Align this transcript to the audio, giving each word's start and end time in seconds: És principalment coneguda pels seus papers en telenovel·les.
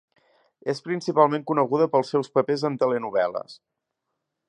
És 0.73 0.81
principalment 0.87 1.45
coneguda 1.51 1.89
pels 1.97 2.11
seus 2.15 2.33
papers 2.39 2.67
en 2.71 2.81
telenovel·les. 2.85 3.59